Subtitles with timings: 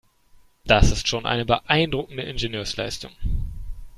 [0.65, 3.11] Das ist schon eine beeindruckende Ingenieursleistung.